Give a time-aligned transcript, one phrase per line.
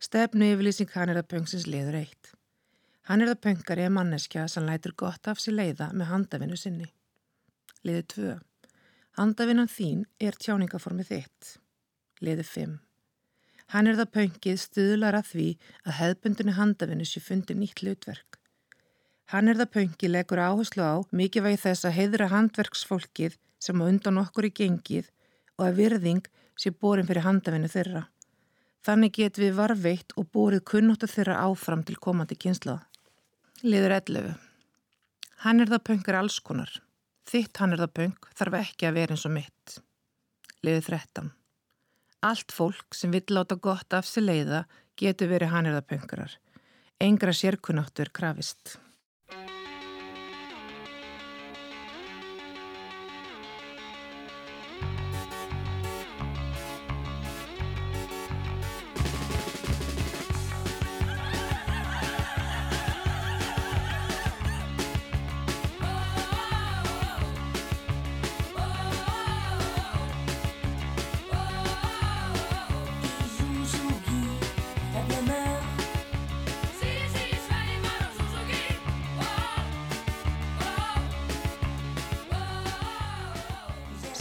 [0.00, 2.30] Stefnu yfirlýsing hann er að pöngsins liður eitt.
[3.04, 6.86] Hann er að pöngari að manneskja sem lætur gott af sér leiða með handafinu sinni.
[7.84, 8.36] Liður tvö.
[9.18, 11.50] Handavinan þín er tjáningaformið þitt.
[12.24, 12.78] Liður fimm.
[13.74, 15.48] Hann er það pöngið stuðlar að því
[15.84, 18.38] að hefðbundinu handafinu sé fundi nýtt hlutverk.
[19.34, 23.84] Hann er það pöngið leggur áherslu á mikið vægi þess að heiðra handverksfólkið sem á
[23.84, 25.12] undan okkur í gengið
[25.60, 26.24] og að virðing
[26.56, 28.06] sé borin fyrir handafinu þeirra.
[28.86, 32.78] Þannig get við varveitt og borið kunnóttu þeirra áfram til komandi kynsla.
[33.60, 34.30] Liður 11.
[35.44, 36.72] Hann er það pöngur allskonar.
[37.28, 39.76] Þitt hann er það pöng þarf ekki að vera eins og mitt.
[40.64, 41.30] Liður 13.
[42.30, 44.64] Allt fólk sem vill láta gott af sig leiða
[45.00, 46.32] getur verið hann er það pöngurar.
[47.00, 48.78] Engra sérkunnáttur krafist.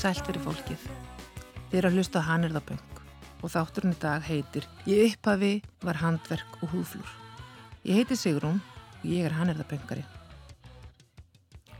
[0.09, 0.83] Sælt fyrir fólkið.
[1.69, 2.79] Eru að hlusta á Hanirðaböng
[3.45, 7.11] og þátturinn í dag heitir Ég upphafi var handverk og húflur.
[7.85, 10.01] Ég heiti Sigrún og ég er Hanirðaböngari.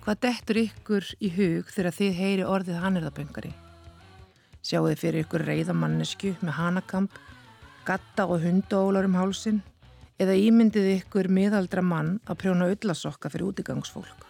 [0.03, 3.51] Hvað dettur ykkur í hug þegar þið heyri orðið Hanirðaböngari?
[4.61, 7.17] Sjáu þið fyrir ykkur reyðamannesku með hanakamp,
[7.89, 9.63] gatta og hundaólar um hálsin
[10.21, 14.27] eða ímyndið ykkur miðaldra mann að prjóna öllasokka fyrir útigangsfólk.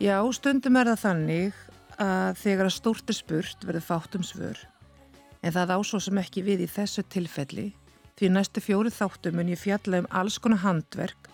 [0.00, 1.64] Já, stundum er það þannig
[2.02, 4.58] að þegar að stórt er spurt verður fátt um svör.
[5.42, 7.70] En það ásó sem ekki við í þessu tilfelli
[8.16, 11.28] því næstu fjóri þáttum mun ég fjalla um alls konar handverk,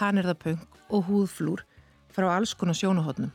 [0.00, 0.60] hanirðapöng
[0.90, 1.64] og húðflúr
[2.14, 3.32] frá alls konar sjónahotnum.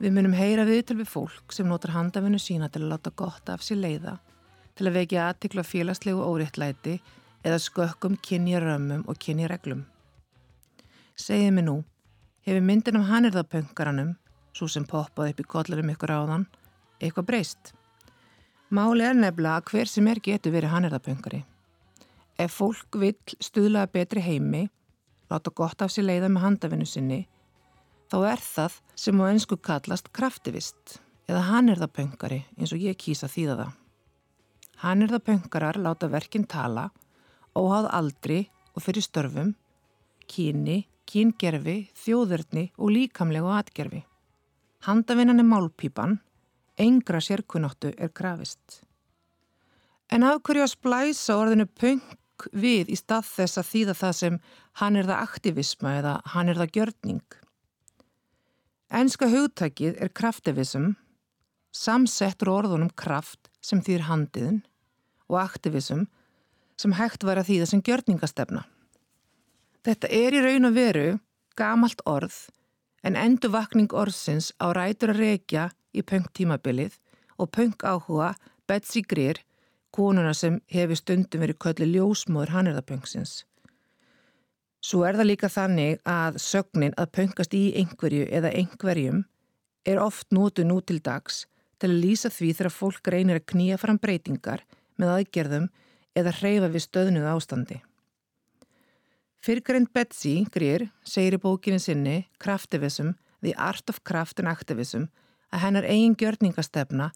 [0.00, 3.62] Við munum heyra viðtöl við fólk sem notar handafinu sína til að láta gott af
[3.64, 4.18] sér leiða,
[4.74, 6.98] til að vekja aðtikla félagslegu óriðtlæti
[7.44, 9.84] eða skökkum kynja römmum og kynja reglum.
[11.14, 11.76] Segið mér nú,
[12.44, 14.16] hefur myndin af hanirðapöngaranum
[14.54, 16.46] svo sem poppaði upp í kollurum ykkur áðan,
[17.02, 17.74] eitthvað breyst.
[18.74, 21.42] Máli er nefnilega að hver sem er getur verið hannirðapöngari.
[22.40, 24.64] Ef fólk vill stuðlaða betri heimi,
[25.30, 27.20] láta gott af sér leiða með handafinu sinni,
[28.10, 30.98] þá er það sem á ennsku kallast kraftivist
[31.28, 33.76] eða hannirðapöngari eins og ég kýsa þýða það.
[34.84, 36.88] Hannirðapöngarar láta verkinn tala,
[37.54, 38.40] óháð aldri
[38.74, 39.54] og fyrir störfum,
[40.26, 44.02] kíni, kíngerfi, þjóðurni og líkamlegu atgerfi.
[44.84, 46.18] Handavinnan er málpípan,
[46.76, 48.82] engra sérkunnáttu er krafist.
[50.12, 54.34] En af hverju að splæsa orðinu punk við í stað þess að þýða það sem
[54.80, 57.22] hann er það aktivisma eða hann er það gjörning?
[58.94, 60.90] Ennska hugtækið er kraftivism,
[61.72, 64.60] samsettur orðunum kraft sem þýr handiðin
[65.30, 66.04] og aktivism
[66.76, 68.66] sem hægt var að þýða sem gjörningastefna.
[69.80, 71.08] Þetta er í raun og veru
[71.56, 72.36] gamalt orð
[73.04, 76.96] en endurvakning orðsins á rætur að reykja í pöngtímabilið
[77.38, 78.34] og pöng áhuga
[78.66, 79.38] Betsy Greer,
[79.92, 83.44] konuna sem hefur stundum verið köllu ljósmóður hannirðapöngsins.
[84.84, 89.22] Svo er það líka þannig að sögnin að pöngast í einhverju eða einhverjum
[89.84, 91.44] er oft nótu nú til dags
[91.78, 94.64] til að lýsa því þegar fólk reynir að knýja fram breytingar
[95.00, 95.70] með aðgerðum
[96.16, 97.80] eða hreyfa við stöðnuð ástandi.
[99.44, 103.10] Fyrgrind Betsy Greer segir í bókinu sinni Craftivism,
[103.44, 105.02] The Art of Craft and Activism
[105.52, 107.10] að hennar eigin gjörningastefna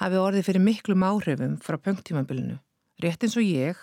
[0.00, 2.56] hafi orðið fyrir miklum áhrifum frá punktímabilinu.
[3.04, 3.82] Rétt eins og ég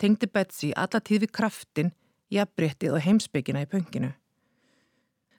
[0.00, 1.92] tengdi Betsy alla tíð við kraftin,
[2.32, 4.14] jafnbryttið og heimsbyggina í punkinu.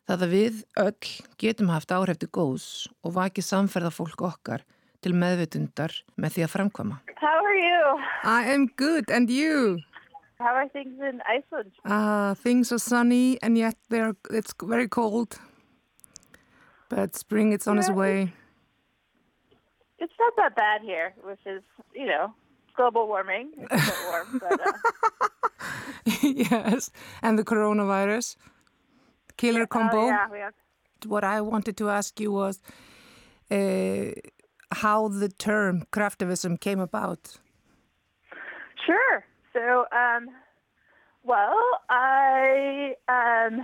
[0.05, 2.69] Það að við öll getum haft áhrif til góðs
[3.01, 4.67] og vakið samferða fólk okkar
[5.01, 7.01] til meðvitundar með því að framkvama.
[7.17, 7.97] How are you?
[8.21, 9.81] I am good and you?
[10.39, 11.71] How are things in Iceland?
[11.83, 15.37] Uh, things are sunny and yet they're, it's very cold.
[16.87, 18.33] But spring, it's on yeah, its way.
[19.99, 21.61] It's not that bad here, which is,
[21.93, 22.33] you know,
[22.75, 23.51] global warming.
[23.69, 24.71] It's warm, but, uh...
[26.21, 26.89] yes,
[27.21, 28.37] and the coronavirus.
[29.35, 30.03] Killer combo.
[30.03, 30.49] Oh, yeah, yeah.
[31.05, 32.61] What I wanted to ask you was
[33.51, 34.11] uh,
[34.71, 37.37] how the term craftivism came about.
[38.85, 39.25] Sure.
[39.59, 40.29] So, um,
[41.23, 41.57] well,
[41.89, 43.61] I um,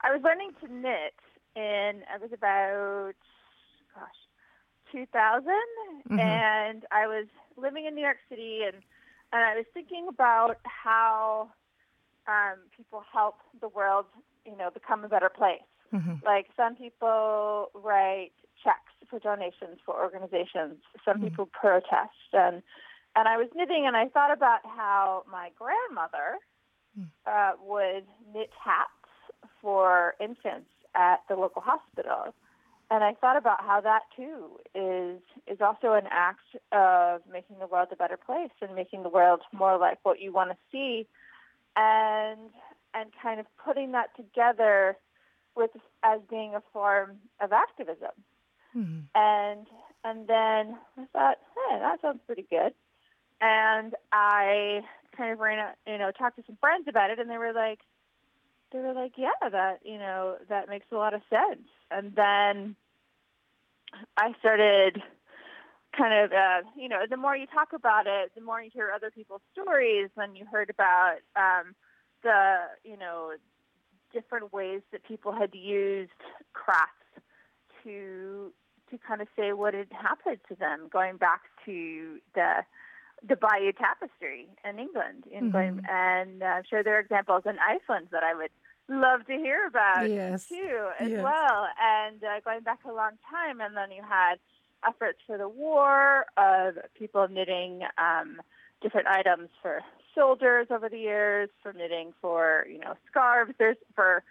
[0.00, 1.12] I was learning to knit,
[1.56, 3.12] and I was about
[3.94, 4.08] gosh,
[4.90, 6.18] 2000, mm-hmm.
[6.18, 7.26] and I was
[7.58, 8.76] living in New York City, and
[9.32, 11.50] and I was thinking about how
[12.26, 14.06] um, people help the world,
[14.46, 15.60] you know, become a better place.
[15.92, 16.24] Mm-hmm.
[16.24, 18.32] Like some people write
[18.64, 20.78] checks for donations for organizations.
[21.04, 21.24] Some mm-hmm.
[21.24, 22.62] people protest, and
[23.20, 26.38] and I was knitting, and I thought about how my grandmother
[26.98, 27.06] mm.
[27.26, 28.90] uh, would knit hats
[29.60, 32.34] for infants at the local hospital.
[32.90, 36.40] And I thought about how that too is is also an act
[36.72, 40.32] of making the world a better place and making the world more like what you
[40.32, 41.06] want to see,
[41.76, 42.40] and
[42.94, 44.96] and kind of putting that together
[45.54, 45.70] with
[46.02, 48.16] as being a form of activism.
[48.74, 49.00] Mm-hmm.
[49.14, 49.66] And
[50.04, 52.72] and then I thought, hey, that sounds pretty good.
[53.40, 54.82] And I
[55.16, 57.80] kind of ran, you know, talked to some friends about it, and they were like,
[58.72, 61.66] they were like, yeah, that you know that makes a lot of sense.
[61.90, 62.76] And then
[64.16, 65.02] I started
[65.96, 68.92] kind of, uh, you know, the more you talk about it, the more you hear
[68.94, 70.08] other people's stories.
[70.14, 71.74] When you heard about um,
[72.22, 73.32] the, you know,
[74.12, 76.10] different ways that people had used
[76.52, 76.92] crafts
[77.84, 78.52] to
[78.90, 82.64] to kind of say what had happened to them, going back to the
[83.26, 85.80] the Bayeux Tapestry in England, in mm-hmm.
[85.88, 88.50] and I'm sure there are examples in Iceland that I would
[88.88, 90.46] love to hear about yes.
[90.48, 91.22] too, as yes.
[91.22, 91.68] well.
[91.80, 94.36] And uh, going back a long time, and then you had
[94.86, 98.40] efforts for the war of people knitting um,
[98.82, 99.80] different items for
[100.14, 103.52] soldiers over the years, for knitting for you know scarves.
[103.58, 104.22] There's for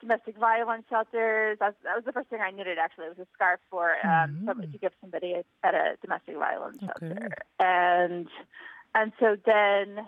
[0.00, 1.58] domestic violence shelters.
[1.60, 2.78] That, that was the first thing I knitted.
[2.78, 4.60] Actually, it was a scarf for um, mm-hmm.
[4.72, 6.90] to give somebody at a domestic violence okay.
[7.08, 8.28] shelter, and
[8.94, 10.04] and so then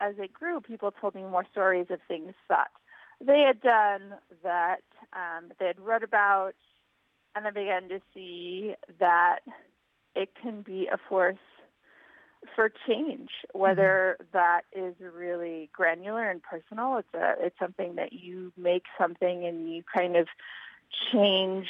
[0.00, 2.68] as it grew, people told me more stories of things that
[3.24, 4.82] they had done that
[5.12, 6.54] um, they had read about,
[7.34, 9.40] and I began to see that
[10.14, 11.36] it can be a force
[12.54, 14.28] for change, whether mm-hmm.
[14.32, 16.98] that is really granular and personal.
[16.98, 20.28] It's a it's something that you make something and you kind of
[21.12, 21.66] change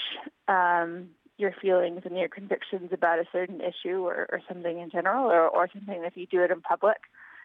[0.48, 5.30] um, your feelings and your convictions about a certain issue or, or something in general,
[5.30, 6.98] or, or something if you do it in public,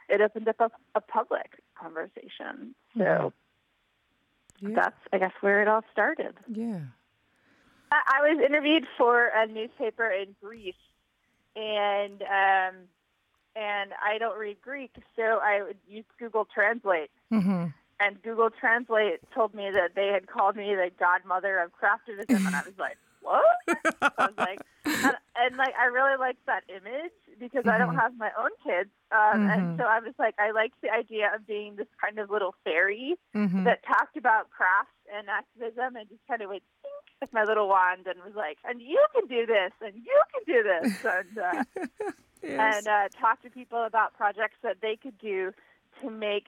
[0.08, 2.76] it opens up a, a public conversation.
[2.98, 3.04] So.
[3.04, 3.28] Mm-hmm
[4.62, 4.76] yeah.
[4.76, 6.36] that's I guess where it all started.
[6.48, 6.82] Yeah.
[7.92, 10.76] I, I was interviewed for a newspaper in Greece,
[11.56, 12.76] and um,
[13.56, 17.10] and I don't read Greek, so I would use Google Translate.
[17.32, 17.66] Mm-hmm.
[18.02, 22.56] And Google Translate told me that they had called me the godmother of craftivism, and
[22.56, 23.44] I was like, "What?"
[24.02, 27.70] I was like, and, and like I really liked that image because mm-hmm.
[27.70, 28.00] I don't mm-hmm.
[28.00, 29.50] have my own kids, um, mm-hmm.
[29.50, 32.56] and so I was like, I liked the idea of being this kind of little
[32.64, 33.66] fairy mm-hmm.
[33.66, 36.64] that talked about crafts and activism, and just kind of went
[37.20, 40.44] with my little wand and was like, and you can do this, and you can
[40.48, 42.78] do this, and uh, yes.
[42.78, 45.54] and uh, talk to people about projects that they could do
[46.02, 46.48] to make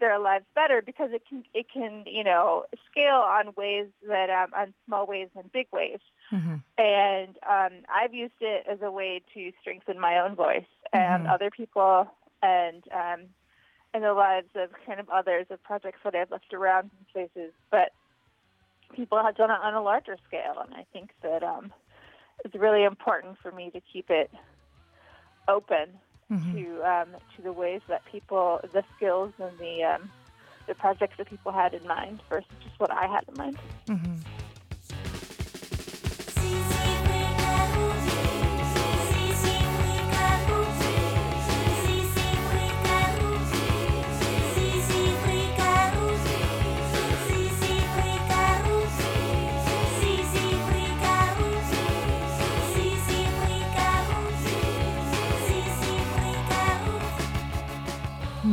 [0.00, 4.52] their lives better because it can it can you know scale on ways that um,
[4.56, 5.98] on small ways and big ways
[6.32, 6.56] mm-hmm.
[6.78, 11.32] and um, I've used it as a way to strengthen my own voice and mm-hmm.
[11.32, 12.06] other people
[12.42, 13.20] and um,
[13.94, 17.52] in the lives of kind of others of projects that I've left around in places
[17.70, 17.90] but
[18.94, 21.72] people have done it on a larger scale and I think that um,
[22.44, 24.30] it's really important for me to keep it
[25.48, 25.88] open
[26.30, 26.56] mm-hmm.
[26.56, 30.10] to um, to the ways that people, the skills and the um,
[30.66, 33.58] the projects that people had in mind versus just what I had in mind.
[33.86, 34.37] Mm-hmm.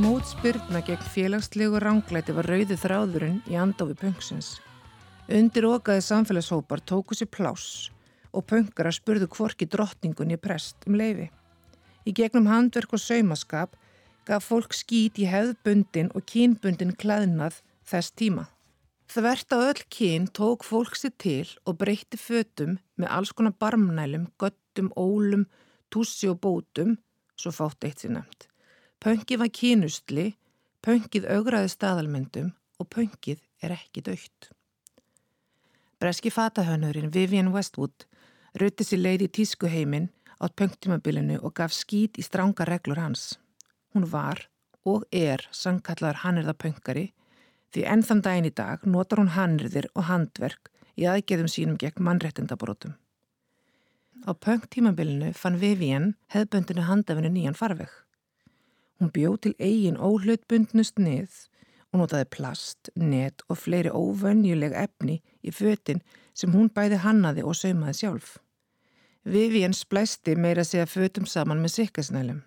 [0.05, 4.51] Mótspyrna gegn félagslegu ránglæti var rauði þráðurinn í andofi punksins.
[5.33, 7.87] Undir okaði samfélagshópar tóku sér pláss
[8.29, 11.31] og punkara spurðu kvorki drottningunni prest um leifi.
[12.05, 13.73] Í gegnum handverk og saumaskap
[14.29, 18.45] gaf fólk skít í hefðbundin og kínbundin klæðnað þess tíma.
[19.09, 24.29] Þvert á öll kín tók fólk sér til og breytti fötum með alls konar barmnælum,
[24.37, 25.49] göttum, ólum,
[25.89, 26.99] tússi og bótum,
[27.33, 28.53] svo fátt eitt sér nefnt.
[29.05, 30.23] Pöngið var kínustli,
[30.81, 32.47] pöngið augraði staðalmyndum
[32.81, 34.47] og pöngið er ekki dögt.
[36.01, 38.07] Breski fatahönurinn Vivian Westwood
[38.57, 40.07] rutti sér leið í tískuheimin
[40.41, 43.35] á pöngtímabilinu og gaf skít í stránga reglur hans.
[43.93, 44.47] Hún var
[44.89, 47.11] og er sangkallar hannirðapöngari
[47.77, 52.97] því ennþann daginn í dag notar hún hannirðir og handverk í aðgeðum sínum gegn mannrettindabrótum.
[54.25, 57.93] Á pöngtímabilinu fann Vivian hefðböndinu handafinu nýjan farveg.
[58.99, 61.31] Hún bjóð til eigin óhlutbundnust nið
[61.91, 66.01] og notaði plast, net og fleiri óvönjuleg efni í fötin
[66.35, 68.35] sem hún bæði hannaði og saumaði sjálf.
[69.25, 72.43] Vivian splæsti meira sig að fötum saman með sikkasnælum.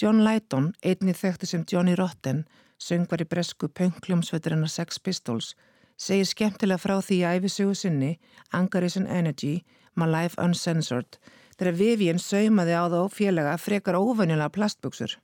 [0.00, 2.46] John Lydon, einni þekktu sem Johnny Rotten,
[2.80, 5.52] söngvar í bresku pöngljómsvöturinnar Sex Pistols,
[5.98, 8.16] segir skemmtilega frá því í æfisögu sinni,
[8.56, 9.60] Angarism Energy,
[9.94, 11.18] My Life Uncensored,
[11.58, 15.18] þegar Vivian saumaði á þá félaga frekar óvanjulega plastbuksur.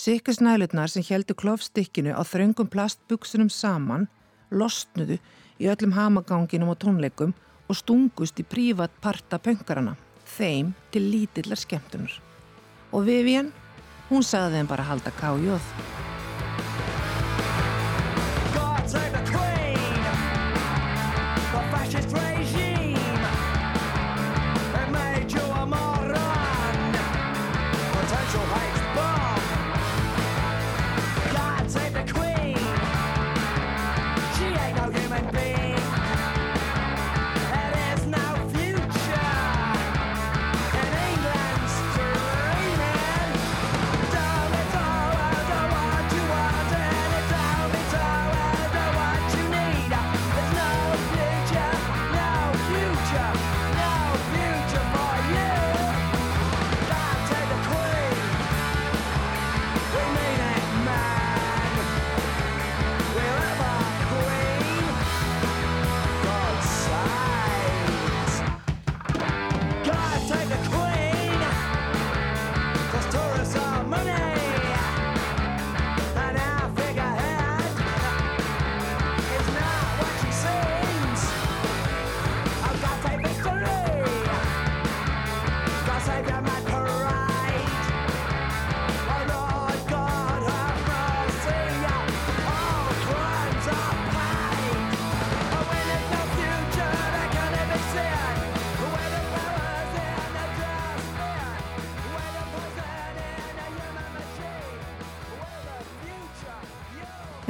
[0.00, 4.06] Sikkasnælutnar sem heldu klofstikkinu á þröngum plastbuksunum saman,
[4.48, 5.18] losnuðu
[5.60, 7.34] í öllum hamaganginum og tónleikum
[7.68, 9.98] og stungust í prívat parta pöngarana,
[10.38, 12.14] þeim til lítillar skemmtunar.
[12.96, 13.52] Og Vivian,
[14.08, 15.68] hún sagði þeim bara halda kájóð.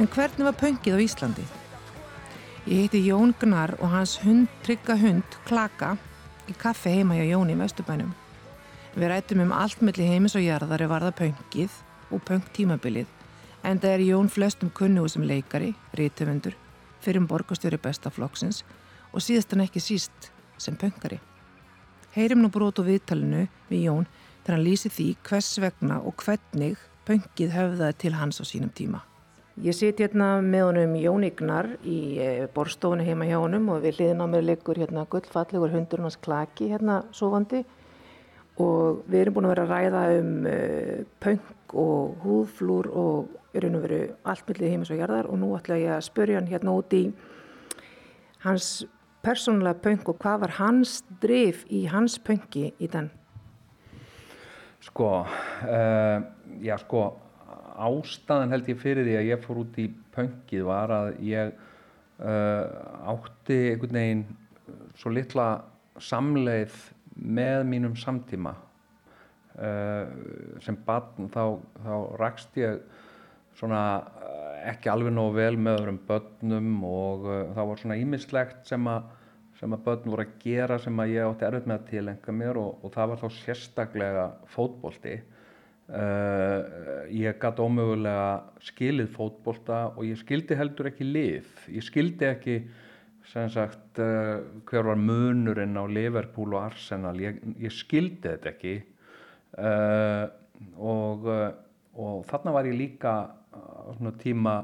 [0.01, 1.43] En hvernig var pöngið á Íslandi?
[2.65, 5.91] Ég heiti Jón Gnar og hans hund, trygga hund, Klaka,
[6.49, 8.09] í kaffe heima hjá Jón í Vesturbænum.
[8.95, 11.75] Við rættum um allt melli heimis og jarðari varða pöngið
[12.09, 13.05] og pöngtímabilið,
[13.61, 16.57] en það er Jón flestum kunnugu sem leikari, rítöfundur,
[16.97, 18.63] fyrir um borgastjóri bestaflokksins
[19.13, 21.21] og síðast en ekki síst sem pöngari.
[22.17, 24.09] Heyrim nú brot og viðtalinu við Jón
[24.41, 29.05] þegar hann lýsi því hvers vegna og hvernig pöngið höfðaði til hans á sínum tíma.
[29.59, 33.97] Ég sit hérna með honum Jón Ignar í eh, borstofunni heima hjá honum og við
[33.97, 37.59] hliðin á mér leikur hérna gullfallegur hundurinn hans klaki hérna sovandi
[38.63, 43.67] og við erum búin að vera að ræða um uh, punk og húðflúr og er
[43.67, 46.75] einu veru allt millið heimis og jarðar og nú ætla ég að spörja hann hérna
[46.79, 47.01] út í
[48.45, 48.69] hans
[49.25, 53.11] persónulega punk og hvað var hans drif í hans punki í den?
[54.81, 56.23] Sko, uh,
[56.63, 57.03] já sko
[57.81, 61.53] ástæðan held ég fyrir því að ég fór út í pöngið var að ég
[62.21, 62.65] uh,
[63.13, 64.25] átti einhvern veginn
[64.99, 65.47] svo litla
[66.01, 66.75] samleið
[67.15, 70.05] með mínum samtíma uh,
[70.63, 72.81] sem barn þá, þá rakst ég
[73.59, 78.63] svona uh, ekki alveg nógu vel með öðrum börnum og uh, það var svona ímislegt
[78.69, 79.09] sem að
[79.61, 82.57] sem að börn voru að gera sem að ég átti erfitt með að tilenga mér
[82.57, 85.19] og, og það var þá sérstaklega fótbólti
[85.91, 88.27] Uh, ég gæti ómögulega
[88.63, 91.49] skilið fótbolta og ég skildi heldur ekki lið.
[91.75, 92.55] Ég skildi ekki
[93.27, 97.19] sagt, uh, hver var munurinn á Liverpool og Arsenal.
[97.19, 98.77] Ég, ég skildi þetta ekki.
[99.59, 100.31] Uh,
[100.79, 101.27] og,
[101.99, 103.15] og þarna var ég líka
[103.97, 104.55] svona tíma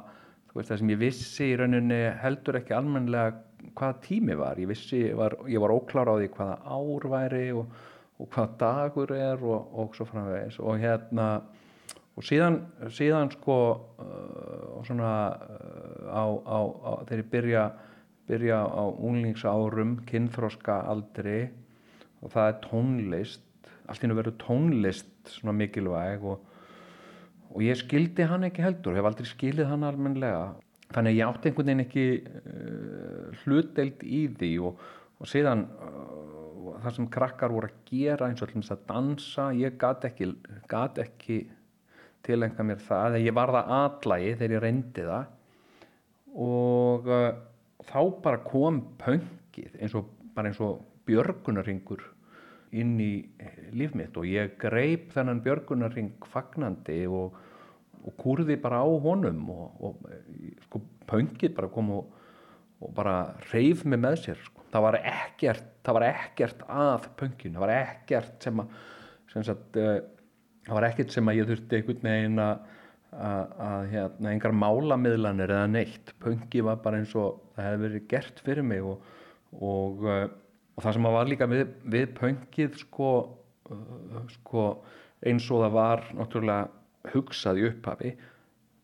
[0.56, 3.36] veist, sem ég vissi í rauninni heldur ekki almenlega
[3.78, 4.60] hvaða tími var.
[4.62, 7.78] Ég vissi, var, ég var óklar á því hvaða ár væri og
[8.18, 10.60] og hvað dagur er og, og svo framvegis.
[10.60, 11.28] Og hérna
[12.18, 13.58] og síðan, síðan sko
[14.02, 17.68] uh, svona uh, á, á, á þegar ég byrja
[18.28, 21.48] byrja á unglingsárum kynþróska aldri
[22.22, 26.42] og það er tónlist allt í nú verður tónlist svona mikilvæg og,
[27.54, 30.50] og ég skildi hann ekki heldur, hef aldrei skildið hann almenlega
[30.92, 34.84] þannig ég átti einhvern veginn ekki uh, hlutdeild í því og,
[35.22, 36.37] og síðan uh,
[36.84, 40.30] það sem krakkar voru að gera eins og allins að dansa ég gati ekki,
[40.70, 41.40] gat ekki
[42.26, 45.34] tilenga mér það þegar ég var það aðlægi þegar ég reyndi það
[46.48, 47.30] og uh,
[47.88, 52.04] þá bara kom pöngið eins og og björgunarringur
[52.78, 53.12] inn í
[53.74, 57.34] líf mitt og ég greip þennan björgunarring fagnandi og,
[58.04, 63.98] og kurði bara á honum og, og sko pöngið bara kom og bara reyf mig
[63.98, 64.57] með sér sko.
[64.74, 68.80] Það var ekkert það var ekkert að pönginu það var ekkert sem að
[69.32, 70.00] sem sagt, uh,
[70.68, 72.66] það var ekkert sem að ég þurfti einhvern veginn að
[73.18, 78.42] að hérna, engar málamiðlanir eða neitt, pöngi var bara eins og það hefði verið gert
[78.44, 79.06] fyrir mig og,
[79.56, 80.26] og, uh,
[80.76, 83.12] og það sem var líka við, við pöngið sko,
[83.72, 84.66] uh, sko
[85.26, 88.14] eins og það var náttúrulega hugsað í upphafi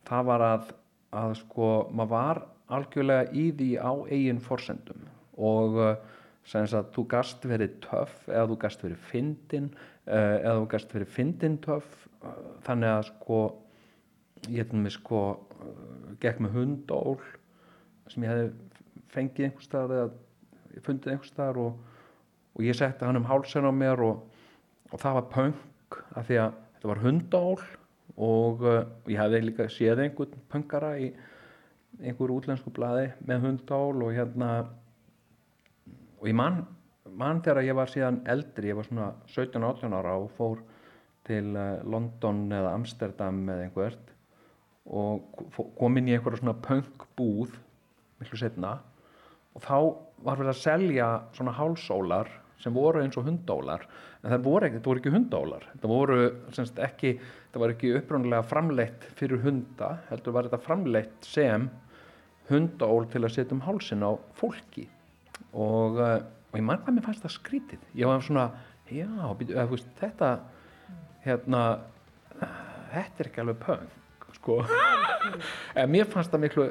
[0.07, 0.71] það var að,
[1.19, 5.03] að sko maður var algjörlega í því á eigin forsendum
[5.37, 5.95] og uh,
[6.43, 9.69] sem að þú gast verið töff eða þú gast verið fyndin
[10.03, 11.93] eða þú gast verið fyndin töff.
[12.65, 13.37] Þannig að sko
[14.51, 15.21] ég hef með sko
[16.23, 17.15] gekk með hundól
[18.11, 18.49] sem ég hefði
[19.13, 21.77] fengið einhver stað eða fundið einhver stað og,
[22.57, 24.23] og ég setti hann um hálsen á mér og,
[24.91, 27.61] og það var punk af því að þetta var hundól
[28.13, 31.13] og uh, ég hefði líka séð einhvern punkara í
[32.01, 34.51] einhver útlensku bladi með hundól og hérna
[36.23, 36.61] og ég mann
[37.19, 40.61] man þegar ég var síðan eldri, ég var svona 17-18 ára og fór
[41.27, 44.13] til uh, London eða Amsterdam eða einhvert
[44.83, 45.43] og
[45.77, 47.53] kom inn í einhverja svona punkbúð
[48.21, 48.77] miklu setna
[49.53, 49.77] og þá
[50.23, 52.31] var verið að selja svona hálsólar
[52.63, 53.85] sem voru eins og hundólar
[54.23, 56.19] en það voru ekki, voru ekki hundólar það voru
[56.55, 61.69] semst ekki það var ekki uppröndilega framleitt fyrir hunda heldur var þetta framleitt sem
[62.47, 64.87] hundól til að setja um hálsin á fólki
[65.53, 66.19] og, eh,
[66.51, 67.87] og ég mann hvað mér fannst það skrítið.
[67.97, 68.49] Ég var svona,
[68.91, 69.09] já,
[70.01, 70.33] þetta
[71.23, 71.63] hérna
[72.93, 74.61] þetta er ekki alveg punk sko.
[75.79, 76.69] En mér fannst það miklu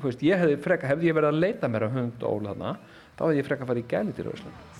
[0.00, 2.76] veist, ég hefði freka, hefði ég verið að leita mér á hund og óla þarna,
[3.18, 4.79] þá hefði ég freka fara í gæli til Rauðsland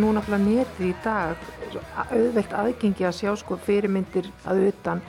[0.00, 1.40] nú náttúrulega netið í dag
[2.08, 5.02] auðveikt aðgengi að sjá sko fyrirmyndir að utan.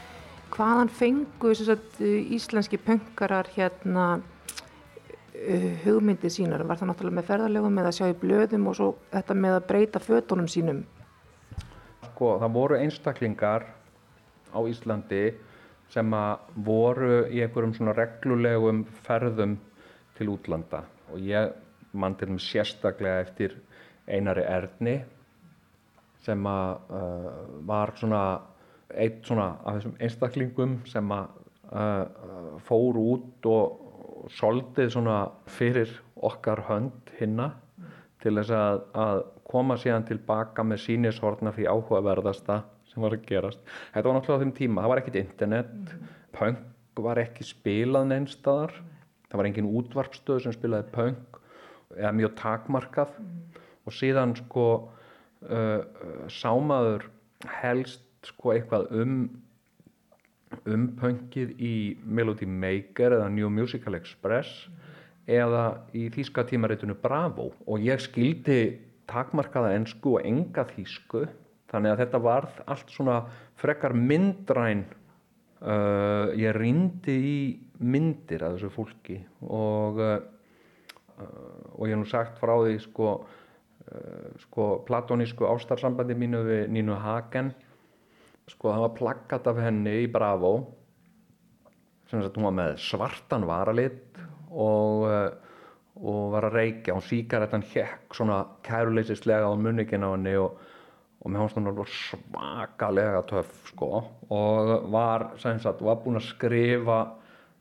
[0.54, 6.66] Hvaðan fengu sagt, íslenski pöngarar hérna uh, hugmyndir sínar?
[6.68, 9.66] Var það náttúrulega með ferðarlegum með að sjá í blöðum og svo þetta með að
[9.72, 10.84] breyta fötunum sínum?
[12.12, 13.68] Sko það voru einstaklingar
[14.54, 15.26] á Íslandi
[15.94, 19.58] sem að voru í einhverjum svona reglulegum ferðum
[20.18, 20.84] til útlanda.
[21.14, 21.54] Og ég
[21.94, 23.58] mann til þeim sérstaklega eftir
[24.08, 24.98] Einari Erni
[26.24, 27.30] sem að uh,
[27.68, 28.24] var svona
[28.94, 31.32] eitt svona af þessum einstaklingum sem að
[31.72, 33.80] uh, fór út og,
[34.32, 35.18] soldið svona
[35.52, 35.90] fyrir
[36.24, 37.88] okkar hönd hinna mm.
[38.24, 39.18] til þess að, að
[39.52, 43.60] koma síðan tilbaka með sínishortna fyrir áhugaverðasta sem var að gerast.
[43.92, 46.14] Þetta var náttúrulega á þeim tíma, það var ekkit internet, mm.
[46.38, 48.78] punk var ekki spilað neinstadar,
[49.28, 51.42] það var engin útvarpstöð sem spilaði punk
[51.98, 54.68] eða mjög takmarkað mm og síðan sko
[55.50, 55.82] uh,
[56.32, 57.10] sámaður
[57.62, 59.18] helst sko eitthvað um
[60.70, 64.82] umpöngið í Melody Maker eða New Musical Express mm.
[65.34, 65.64] eða
[65.98, 68.60] í þýska tímaritinu Bravo og ég skildi
[69.10, 71.26] takmarkaða ennsku og enga þýsku
[71.74, 73.18] þannig að þetta varð allt svona
[73.60, 74.86] frekar myndræn
[75.66, 77.40] uh, ég rindi í
[77.84, 80.20] myndir af þessu fólki og uh,
[81.74, 83.10] og ég hef nú sagt frá því sko
[84.46, 87.52] sko platonísku ástarsambandi mínu við Nínu Hagen
[88.52, 90.54] sko það var plakkat af henni í Bravo.
[92.10, 94.20] Sem að hún var með svartan varalitt
[94.52, 95.32] og, eh,
[96.04, 96.98] og var að reykja.
[96.98, 100.60] Og síkaretan hekk svona kæruleysislega á munnikinn á henni og,
[101.24, 104.04] og með hans þannig var svakalega töff sko.
[104.30, 107.02] Og var sem sagt, var búin að skrifa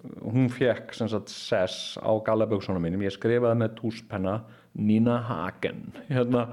[0.02, 4.40] hún fekk sem sagt sess á gallaböksunum mínum, ég skrifaði með túspenna
[4.74, 6.46] Nina Hagen hérna.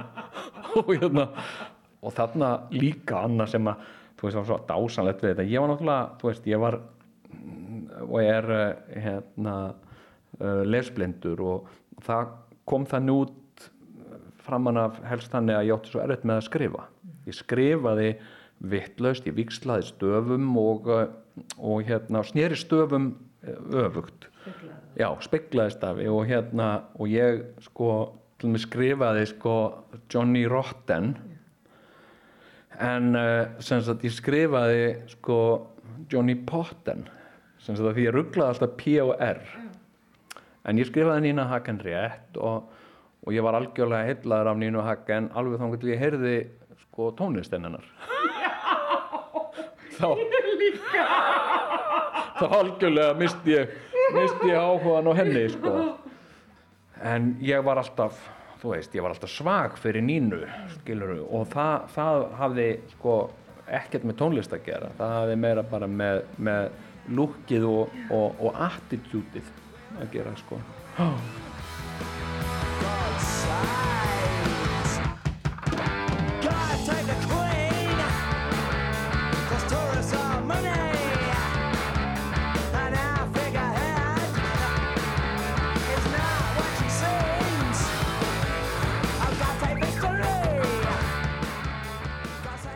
[0.77, 1.29] Og hérna
[1.99, 3.83] og þarna líka annað sem að
[4.19, 5.47] þú veist, það var svo dásanlegt við þetta.
[5.49, 6.77] Ég var náttúrulega, þú veist, ég var
[8.05, 9.55] og er eh, hérna
[10.39, 11.69] uh, lesblindur og
[12.05, 12.33] það
[12.69, 13.65] kom þann út
[14.45, 16.85] framann af helst þannig að ég átti svo erfitt með að skrifa.
[17.27, 18.09] Ég skrifaði
[18.71, 21.11] vittlaust, ég vikslaði stöfum og, eh,
[21.57, 24.27] og hérna snýri stöfum öfugt
[24.97, 27.91] já, speklaði stafi og hérna og ég sko
[28.39, 29.55] til og með skrifaði sko
[30.11, 31.13] Johnny Rotten.
[32.79, 35.39] En uh, sem sagt ég skrifaði sko
[36.11, 37.05] Johnny Potten.
[37.59, 39.41] Sem sagt að því ég rugglaði alltaf P og R.
[40.69, 42.69] En ég skrifaði Nína Hagen rétt og,
[43.25, 46.37] og ég var algjörlega heitlaður af Nínu Hagen alveg þá til ég heyrði
[46.85, 47.85] sko tónlistenninnar
[49.99, 50.07] þá
[52.39, 53.73] þá algjörlega misti ég
[54.15, 55.73] misti ég áhugan á henni sko.
[56.99, 58.19] En ég var alltaf
[58.59, 60.41] þú veist, ég var alltaf svag fyrir nínu
[60.75, 63.17] skiluru, og það, það hafði sko
[63.79, 64.91] ekkert með tónlist að gera.
[64.99, 66.71] Það hafði meira bara með, með
[67.19, 69.53] lukkið og, og, og attitútið
[69.99, 70.59] að gera sko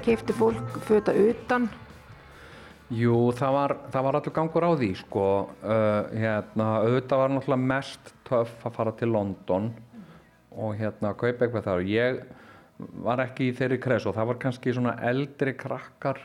[0.03, 1.69] Kefti fólk föta utan?
[2.91, 5.27] Jú, það var, það var allur gangur á því sko.
[5.63, 9.69] Uh, hérna, auðvitað var náttúrulega mest töff að fara til London
[10.51, 11.85] og hérna kaupa eitthvað þar.
[11.87, 12.19] Ég
[13.07, 16.19] var ekki í þeirri kres og það var kannski svona eldri krakkar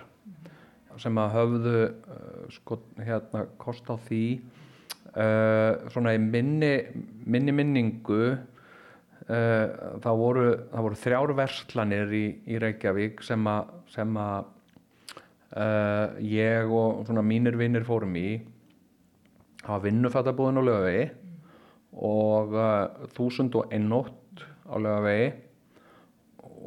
[0.98, 4.22] sem að höfðu uh, sko, hérna, kost á því
[5.14, 6.74] uh, svona í minni,
[7.30, 8.34] minni minningu
[9.28, 13.72] uh, það voru, voru þrjár verslanir í, í Reykjavík sem að,
[15.54, 18.28] uh, ég og svona mínir vinnir fórum í
[19.64, 21.04] það var vinnufattabúðin á lögavegi
[21.98, 25.28] og uh, þúsund og einnótt á lögavegi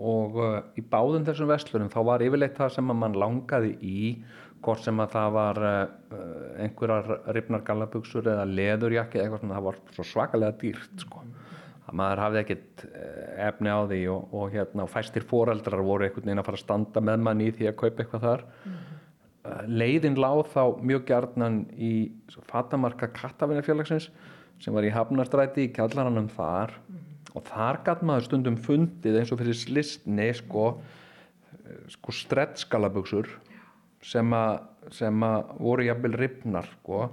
[0.02, 0.38] og
[0.80, 4.14] í báðum þessum vestlunum þá var yfirleitt það sem að mann langaði í
[4.64, 5.60] hvort sem að það var
[6.64, 11.26] einhverjar ripnar gallabugsur eða leðurjakki eitthvað sem það var svo svakalega dýrt sko
[11.92, 16.30] að maður hafði ekkert eh, efni á því og, og hérna fæstir foreldrar voru einhvern
[16.30, 18.80] veginn að fara að standa með mann í því að kaupa eitthvað þar mm.
[19.82, 21.94] leiðin láð þá mjög gjarnan í
[22.50, 24.10] fatamarka kattavinnafélagsins
[24.62, 27.06] sem var í Hafnarstræti í kjallaranum þar mm.
[27.36, 30.76] og þar gæt maður stundum fundið eins og fyrir slistni sko,
[31.52, 33.32] eh, sko strettskalaböksur
[34.02, 37.10] sem að voru jafnvel ripnar sko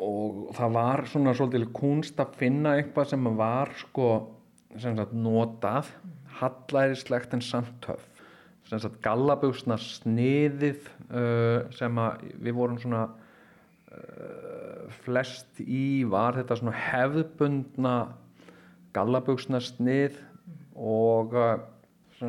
[0.00, 4.08] og það var svona svolítið kunst að finna eitthvað sem var sko
[4.80, 5.90] sem sagt notað
[6.38, 8.06] hallærislegt en samt töf
[8.68, 16.60] sem sagt gallabjósna sniðið uh, sem að við vorum svona uh, flest í var þetta
[16.60, 17.96] svona hefðbundna
[18.96, 20.16] gallabjósna snið
[20.72, 21.58] og uh,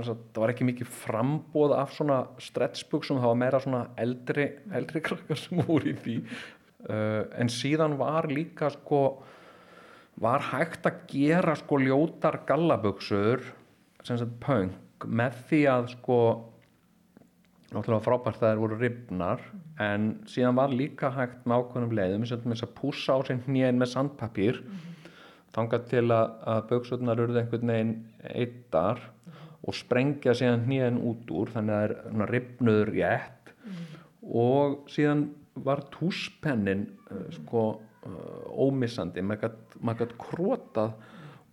[0.02, 5.04] sagt, það var ekki mikið frambóð af svona stretchbuksum, það var meira svona eldri, eldri
[5.06, 6.18] krakkar sem voru í því
[6.84, 9.24] Uh, en síðan var líka sko
[10.20, 13.46] var hægt að gera sko ljótar gallaböksur
[14.04, 16.18] sem sagt punk með því að sko
[17.74, 19.46] náttúrulega frábært það er voru ribnar
[19.82, 23.80] en síðan var líka hægt með ákveðnum leiðum með þess að púsa á sér hnjén
[23.80, 25.14] með sandpapír mm -hmm.
[25.56, 27.96] þangað til að, að böksurnar eruð einhvern veginn
[28.30, 29.02] eittar
[29.64, 34.04] og sprengja síðan hnjén út úr þannig að það er ribnuður rétt mm -hmm.
[34.44, 35.24] og síðan
[35.56, 40.96] var túspennin uh, sko uh, ómissandi maður gætt krótað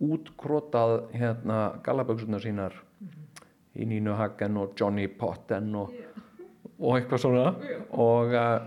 [0.01, 3.11] útkrótað hérna galaböksunar sínar mm.
[3.77, 6.25] í Nínu Hagen og Johnny Potten og, yeah.
[6.79, 7.85] og eitthvað svona yeah.
[7.93, 8.57] og uh,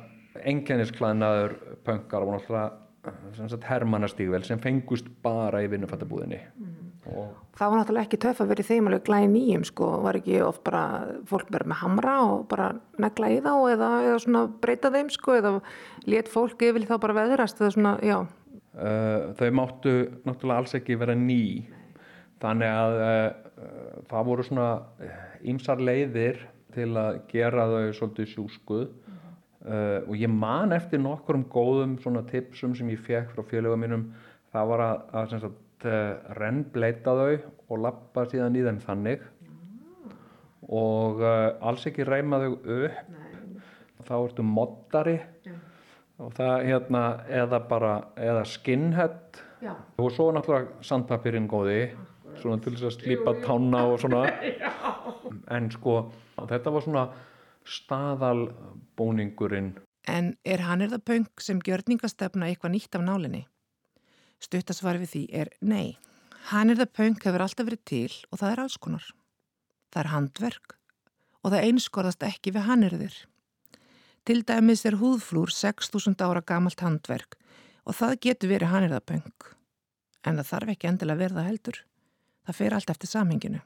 [0.44, 6.73] enginnisklæðnaður pönkar og náttúrulega hermannastígvel sem fengust bara í vinnufattabúðinni mm
[7.05, 10.38] það var náttúrulega ekki töff að vera í þeim alveg glæði nýjum sko, var ekki
[10.45, 10.85] oft bara
[11.29, 12.71] fólk verið með hamra og bara
[13.03, 15.53] negla í þá eða, eða svona breyta þeim sko eða
[16.11, 18.19] let fólk yfir þá bara veðrast eða svona, já.
[18.75, 19.95] Uh, Þau máttu
[20.27, 21.69] náttúrulega alls ekki vera ný.
[22.43, 24.69] Þannig að uh, það voru svona
[25.47, 26.40] ýmsar leiðir
[26.75, 28.88] til að gera þau svolítið sjúskuð.
[29.64, 33.81] Uh, og ég man eftir nokkur um góðum svona tipsum sem ég fekk frá félögum
[33.87, 34.09] mínum.
[34.53, 39.29] Það var að, að sagt, uh, rennbleita þau og lappa síðan í þeim þannig mm.
[40.68, 43.18] og uh, alls ekki reyma þau upp Nei.
[44.05, 45.53] þá ertu moddari ja.
[46.18, 49.75] og það hérna eða bara, eða skinhead Já.
[49.99, 51.97] og svo náttúrulega sandpapirinn góði
[52.40, 54.27] svona til þess að slípa tána og svona
[55.57, 57.09] en sko þetta var svona
[57.64, 63.42] staðalbóningurinn En er hann er það punk sem gjörningastefna eitthvað nýtt af nálinni?
[64.42, 65.99] Stuttasvar við því er nei.
[66.51, 69.07] Hannirða punk hefur alltaf verið til og það er alls konar.
[69.92, 70.77] Það er handverk
[71.44, 73.16] og það einskorðast ekki við hannirðir.
[74.25, 77.37] Til dæmis er húðflúr 6.000 ára gamalt handverk
[77.85, 79.49] og það getur verið hannirðaböng.
[80.25, 81.81] En það þarf ekki endilega verða heldur.
[82.44, 83.61] Það fer allt eftir samhenginu.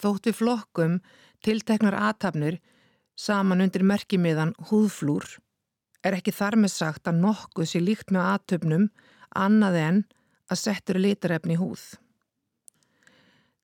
[0.00, 0.98] Þótt við flokkum
[1.44, 2.58] tilteknar aðtapnir
[3.16, 5.38] saman undir merkimiðan húðflúr
[6.04, 8.88] er ekki þar með sagt að nokkuð sé líkt með aðtöfnum
[9.34, 10.00] annað en
[10.52, 11.84] að settur litarefni í húð.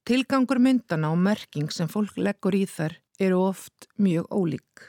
[0.09, 4.89] Tilgangur myndana og merking sem fólk leggur í þær eru oft mjög ólík.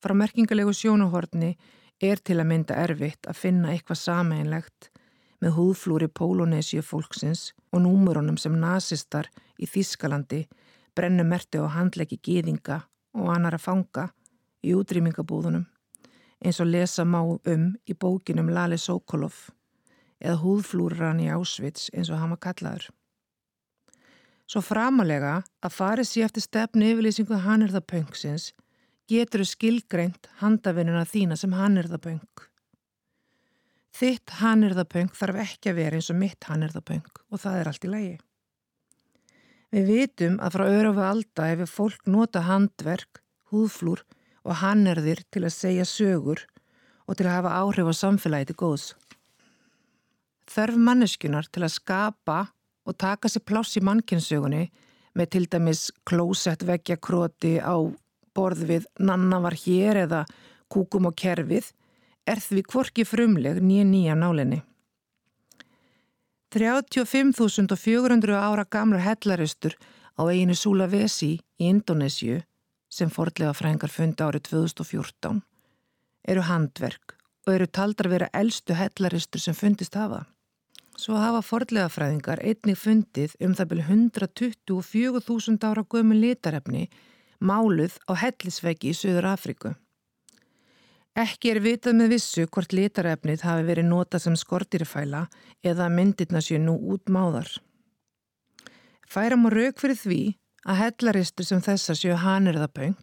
[0.00, 1.54] Frá merkingalegu sjónuhortni
[2.00, 4.90] er til að mynda erfitt að finna eitthvað sameinlegt
[5.40, 9.28] með húðflúri Pólónesíu fólksins og númurunum sem nazistar
[9.60, 10.44] í Þískalandi
[10.96, 12.82] brennumerti á handleggi gýðinga
[13.16, 14.10] og annara fanga
[14.64, 15.64] í útrýmingabúðunum
[16.44, 19.50] eins og lesa má um í bókinum Lali Sokolov
[20.20, 22.88] eða húðflúran í Ásvits eins og hann var kallaður.
[24.50, 28.50] Svo framalega að farið sér eftir stefnu yfirlýsingu hann er það pöngsins
[29.10, 32.42] getur þau skilgreint handavinnuna þína sem hann er það pöng.
[34.00, 36.86] Þitt hann er það pöng þarf ekki að vera eins og mitt hann er það
[36.90, 38.18] pöng og það er allt í lægi.
[39.70, 43.20] Við vitum að frá örufu alda hefur fólk nota handverk,
[43.52, 44.02] húðflúr
[44.46, 46.44] og hann er þér til að segja sögur
[47.06, 48.86] og til að hafa áhrif á samfélagi til góðs.
[50.50, 52.38] Þörf manneskunar til að skapa
[52.86, 54.64] og taka sér pláss í mannkynnssögunni
[55.18, 57.74] með til dæmis klósett veggja króti á
[58.34, 60.24] borð við nanna var hér eða
[60.70, 61.70] kúkum á kerfið
[62.30, 64.60] er því kvorki frumleg nýja nýja nálinni.
[66.50, 69.76] 35.400 ára gamla hellaristur
[70.18, 72.40] á eiginu Sulawesi í Indonésiu
[72.90, 75.40] sem fordlega frængar fundi árið 2014
[76.28, 80.24] eru handverk og eru taldar vera eldstu hellaristur sem fundist hafa.
[81.00, 86.88] Svo hafa fordlega fræðingar einnig fundið um það byrju 124.000 ára gömu litarefni
[87.40, 89.72] máluð á hellisveggi í Suður Afriku.
[91.16, 95.24] Ekki er vitað með vissu hvort litarefnið hafi verið notað sem skortirfæla
[95.66, 97.48] eða myndirna séu nú út máðar.
[99.10, 100.20] Færam og rauk fyrir því
[100.68, 102.98] að hellaristur sem þessa séu hanirðapöng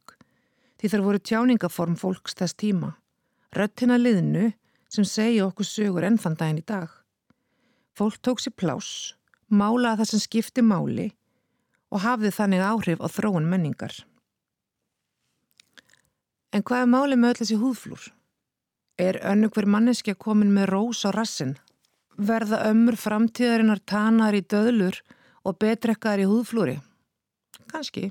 [0.78, 2.94] því þar voru tjáningaform fólks þess tíma,
[3.56, 4.52] röttina liðnu
[4.94, 6.92] sem segja okkur sögur ennþann daginn í dag.
[7.98, 9.16] Fólk tók sér plás,
[9.50, 11.08] málaði það sem skipti máli
[11.90, 13.96] og hafði þannig áhrif á þróun menningar.
[16.54, 18.04] En hvað er málið með öll þessi húðflúr?
[18.98, 21.58] Er önnu hver manneskja komin með rós á rassin?
[22.18, 25.02] Verða ömmur framtíðarinnar tanar í döðlur
[25.46, 26.78] og betrekkaðar í húðflúri?
[27.72, 28.10] Kannski.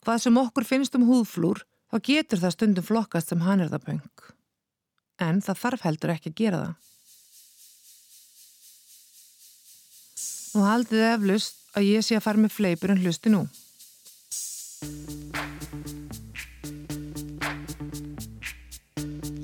[0.00, 4.28] Hvað sem okkur finnst um húðflúr, þá getur það stundum flokkast sem hann það pöng.
[5.20, 6.78] En það þarf heldur ekki að gera það.
[10.50, 13.44] Nú haldið eflust að ég sé að fara með fleipur en hlusti nú.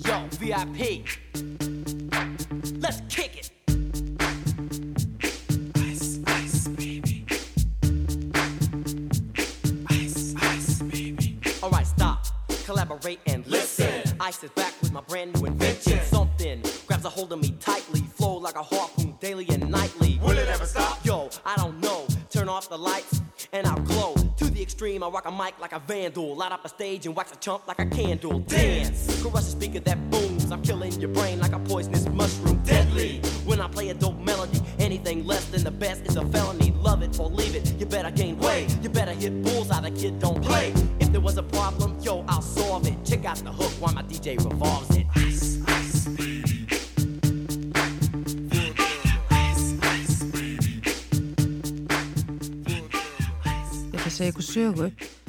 [0.06, 0.80] Yo, VIP
[2.82, 3.35] Let's kick
[13.26, 14.02] and listen.
[14.20, 16.00] Ice is back with my brand new invention.
[16.02, 20.18] Something grabs a hold of me tightly, flow like a harpoon daily and nightly.
[20.22, 21.04] Will it ever stop?
[21.04, 22.06] Yo, I don't know.
[22.30, 23.20] Turn off the lights
[24.76, 26.36] extreme, I rock a mic like a vandal.
[26.36, 28.40] Light up a stage and wax a chump like a candle.
[28.40, 30.52] Dance, crush a speaker that booms.
[30.52, 32.62] I'm killing your brain like a poisonous mushroom.
[32.62, 33.20] Deadly.
[33.46, 36.72] When I play a dope melody, anything less than the best is a felony.
[36.72, 37.72] Love it or leave it.
[37.80, 38.68] You better gain weight.
[38.82, 39.84] You better hit bulls out.
[39.84, 40.74] The kid don't play.
[41.00, 43.02] If there was a problem, yo, I'll solve it.
[43.02, 45.06] Check out the hook while my DJ revolves it.
[45.16, 45.55] Ice,
[54.16, 54.86] segja ykkur sögu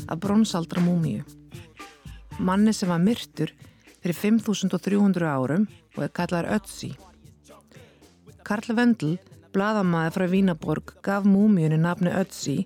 [0.07, 1.25] af bronsaldra múmíu.
[2.39, 3.51] Manni sem var myrtur
[3.99, 6.93] fyrir 5300 árum og er kallar Ötzi.
[8.47, 9.17] Karl Vendl,
[9.51, 12.61] bladamæði frá Vínaborg, gaf múmíunni nafni Ötzi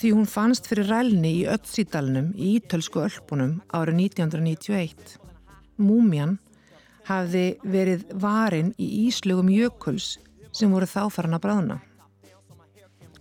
[0.00, 5.16] því hún fannst fyrir rælni í Ötzidalnum í Ítölsku ölpunum árið 1991.
[5.78, 6.38] Múmjan
[7.06, 10.16] hafði verið varin í íslugum jökuls
[10.52, 11.78] sem voru þá farin að bráðna.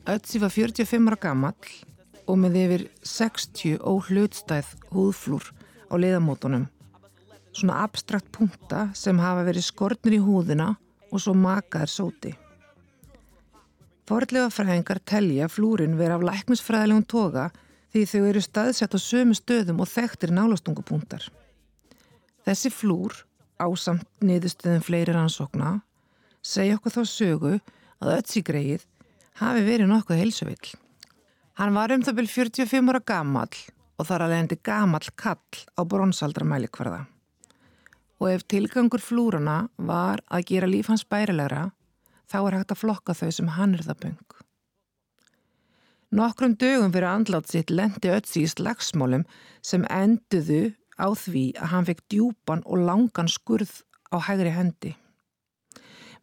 [0.09, 1.55] Ötzi var 45 ára gammal
[2.25, 5.51] og með yfir 60 óhlutstæð húðflúr
[5.89, 6.65] á leiðamótunum.
[7.55, 10.73] Svona abstrakt punta sem hafa verið skortnir í húðina
[11.11, 12.33] og svo makaðar sóti.
[14.05, 17.47] Forðlega fræðingar telja flúrin vera af læknisfræðilegum toga
[17.95, 21.23] því þau eru staðsett á sömu stöðum og þekktir nálastungupunktar.
[22.45, 23.15] Þessi flúr,
[23.57, 25.79] ásamt niðurstöðum fleiri rannsókna,
[26.43, 27.53] segja okkur þá sögu
[28.03, 28.83] að ötsigreið
[29.39, 30.75] hafi verið nokkuð heilsuvill.
[31.55, 33.51] Hann var um það byrj 45 ára gammal
[33.95, 37.05] og þar að leiðandi gamall kall á bronsaldramælikvarða.
[38.19, 41.69] Og ef tilgangur flúrana var að gera líf hans bærilegra,
[42.27, 44.35] þá er hægt að flokka þau sem hann er það böng.
[46.15, 49.23] Nokkrum dögum fyrir andlátt sitt lendi Ötzi í slagsmálum
[49.63, 54.95] sem enduðu á því að hann fekk djúpan og langan skurð á hægri hendi.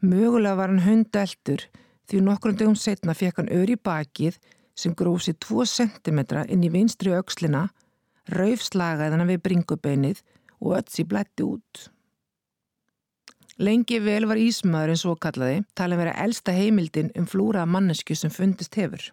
[0.04, 1.70] Mögulega var hann hundeltur
[2.08, 4.36] því nokkrum dögum setna fekk hann öri bakið
[4.74, 7.68] sem grósi 2 cm inn í vinstri aukslina,
[8.32, 10.22] raufslagaðina við bringubeinið
[10.62, 11.88] og Ötzi blætti út.
[13.62, 18.32] Lengi vel var Ísmaður en svo kallaði talin vera elsta heimildin um flúra mannesku sem
[18.32, 19.10] fundist hefur.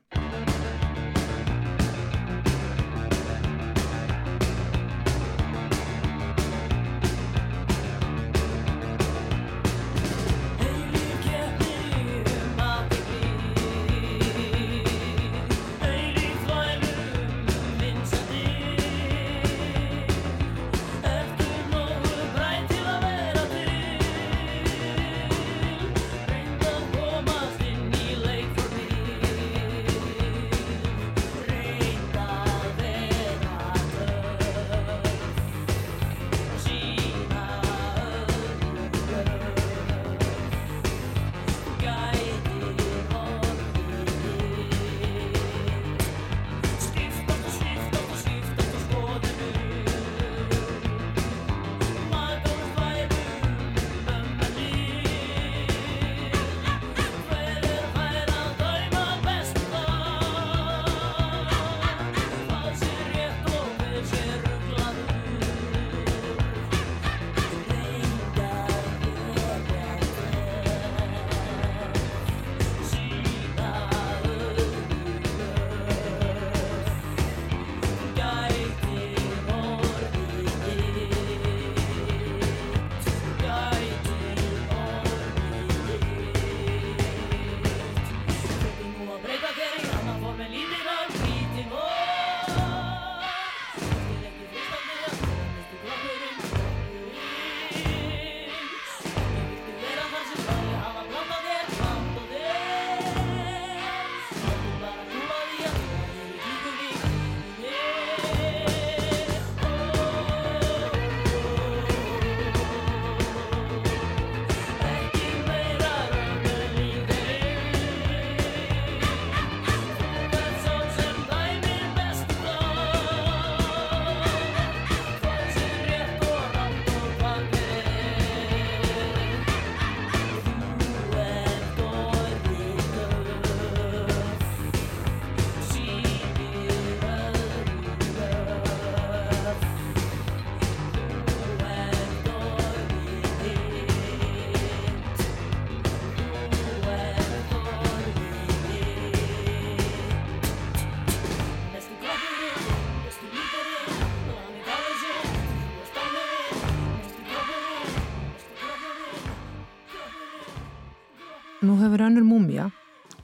[161.90, 162.66] Nú hefur önnur múmia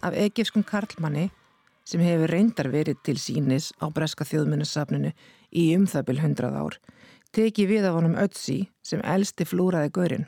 [0.02, 1.28] af egefskum karlmanni
[1.86, 5.12] sem hefur reyndar verið til sínis á breska þjóðminnarsafninu
[5.54, 6.78] í umþabil hundrað ár,
[7.30, 10.26] teki við af honum Ötzi sem elsti flúraði görinn.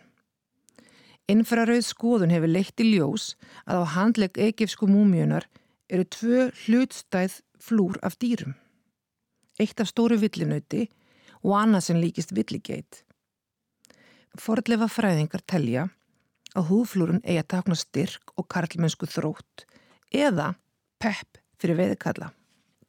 [1.34, 3.32] Infrarauð skoðun hefur leitt í ljós
[3.66, 5.50] að á handleg egefsku múmiunar
[5.90, 8.54] eru tvö hlutstæð flúr af dýrum.
[9.58, 10.86] Eitt af stóru villinauti
[11.42, 13.02] og annað sem líkist villigeit.
[14.38, 15.90] Fordlefa fræðingar telja
[16.58, 19.66] að húflúrun eigi að takna styrk og karlmennsku þrótt
[20.14, 20.54] eða
[21.02, 22.32] pepp fyrir veðkalla.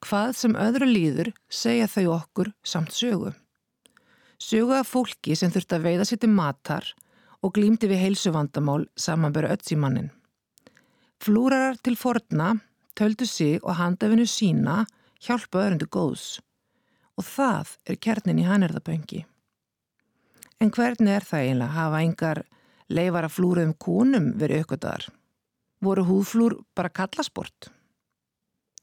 [0.04, 3.32] Hvað sem öðru líður segja þau okkur samt sögu.
[4.38, 6.86] Sögu af fólki sem þurft að veiða sér til matar
[7.42, 10.12] og glýmdi við heilsuvandamál samanböru öll í mannin.
[11.18, 12.54] Flúrarar til forna
[12.98, 14.84] töldu sig og handafinu sína
[15.22, 16.38] hjálpa öðrundu góðs
[17.18, 19.24] og það er kernin í hannirðaböngi.
[20.62, 22.40] En hvernig er það eiginlega að hafa engar
[22.88, 25.06] leifar að flúruðum konum verið aukvöldaðar.
[25.84, 27.70] Voru húðflúr bara kallasport?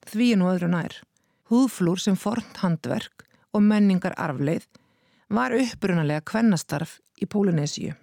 [0.05, 1.01] Því er nú öðru nær.
[1.49, 4.67] Húðflúr sem fornt handverk og menningar arfleið
[5.33, 7.93] var upprunalega kvennastarf í Pólunesíu.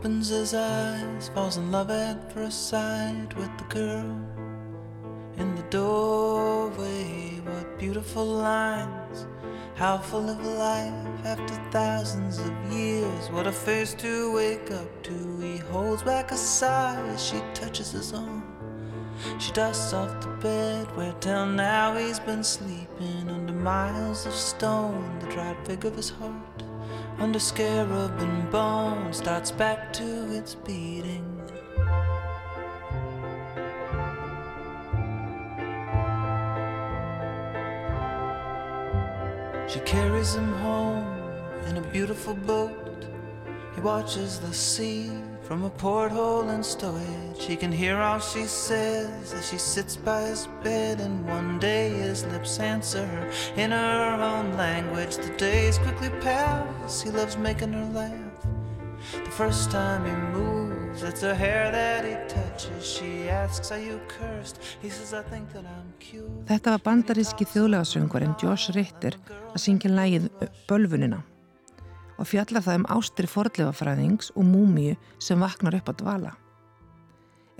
[0.00, 4.18] Opens his eyes, falls in love at first sight with the girl
[5.36, 7.38] in the doorway.
[7.44, 9.26] What beautiful lines.
[9.74, 13.30] How full of life after thousands of years.
[13.30, 15.38] What a face to wake up to.
[15.38, 18.42] He holds back a sigh as she touches his arm.
[19.38, 25.18] She dusts off the bed where till now he's been sleeping under miles of stone.
[25.20, 26.62] The dried fig of his heart,
[27.20, 31.26] under scarab and bone, starts back to its beating.
[39.68, 41.06] She carries him home
[41.66, 43.04] in a beautiful boat.
[43.74, 45.12] He watches the sea
[45.50, 47.42] from a porthole in stowage.
[47.42, 51.90] He can hear all she says as she sits by his bed, and one day
[51.90, 53.26] his lips answer her
[53.56, 55.16] in her own language.
[55.16, 58.46] The days quickly pass, he loves making her laugh.
[59.24, 62.86] The first time he moves, it's her hair that he touches.
[62.86, 64.60] She asks, Are you cursed?
[64.80, 66.46] He says, I think that I'm cute.
[66.46, 69.18] Þetta var bandaríski þjóðlegasöngvarinn Josh Ritter
[69.50, 70.30] að syngja lægið
[70.70, 71.24] Bölfunina
[72.20, 76.34] og fjallar það um ástri forðlefafræðings og múmiu sem vaknar upp að dvala.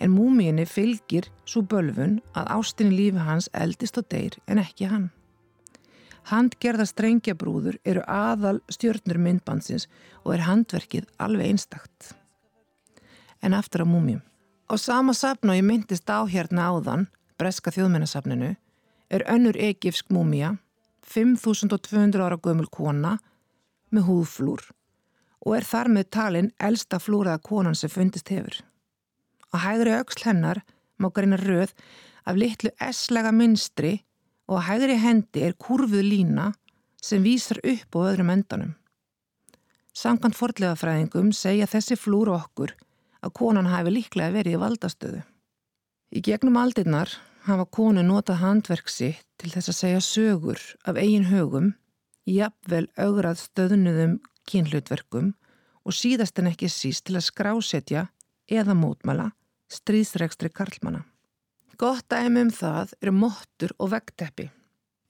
[0.01, 5.09] En múmiunni fylgir svo bölfun að ástinni lífi hans eldist og deyr en ekki hann.
[6.29, 9.89] Handgerða strengjabrúður eru aðal stjórnur myndbansins
[10.25, 12.13] og er handverkið alveg einstakt.
[13.41, 14.21] En aftur á múmium.
[14.69, 17.09] Á sama sapn og ég myndist á hérna áðan,
[17.41, 18.53] Breska þjóðmennasapninu,
[19.11, 20.59] er önnur egifsk múmia,
[21.03, 23.17] 5200 ára gömul kona
[23.95, 24.67] með húðflúr
[25.41, 28.61] og er þar með talin elsta flúraða konan sem fundist hefur.
[29.51, 30.63] Á hægri auksl hennar
[31.01, 31.73] má greina röð
[32.29, 34.03] af litlu S-lega minstri
[34.51, 36.51] og á hægri hendi er kurfuð lína
[37.03, 38.77] sem vísar upp á öðrum endanum.
[39.97, 42.77] Samkvæmt fordlegafræðingum segja þessi flúr okkur
[43.25, 45.23] að konan hafi líklega verið í valdastöðu.
[46.11, 47.11] Í gegnum aldirnar
[47.47, 51.73] hafa konu notað handverk sitt til þess að segja sögur af eigin högum,
[52.31, 54.19] jafnvel augrað stöðnuðum
[54.51, 55.35] kynhlutverkum
[55.87, 58.07] og síðast en ekki síst til að skrásetja
[58.51, 59.31] eða mótmæla
[59.71, 61.05] stríðsregstri karlmana.
[61.81, 64.51] Gott dæmi um það eru mottur og vegteppi.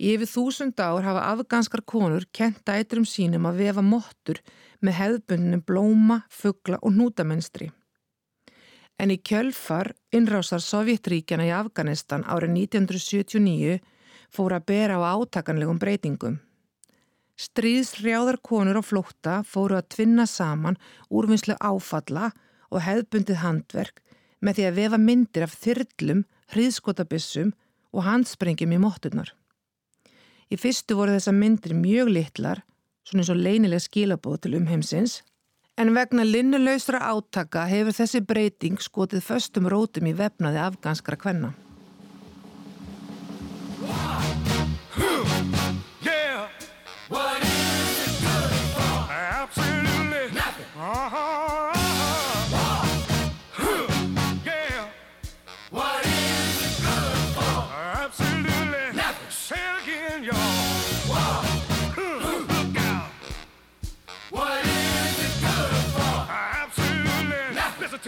[0.00, 4.40] Yfir þúsund ár hafa afganskar konur kent dæturum sínum að vefa mottur
[4.80, 7.68] með hefðbundinu blóma, fuggla og nútamenstri.
[9.00, 13.80] En í kjölfar innrásar Sovjetríkjana í Afganistan árið 1979
[14.32, 16.38] fór að bera á átakanlegum breytingum.
[17.40, 20.76] Stríðsrjáðar konur á flótta fóru að tvinna saman
[21.08, 22.32] úrvinnslu áfalla
[22.68, 24.02] og hefðbundið handverk
[24.44, 27.54] með því að vefa myndir af þyrlum hriðskotabissum
[27.96, 29.32] og handsprengjum í mótturnar.
[30.50, 32.62] Í fyrstu voru þessa myndir mjög litlar,
[33.06, 35.20] svona eins og leinileg skilabóð til umheimsins,
[35.80, 41.54] en vegna linnuleysra átaka hefur þessi breyting skotið föstum rótum í vefnaði afganskra kvenna.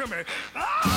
[0.06, 0.22] To me.
[0.56, 0.91] Oh,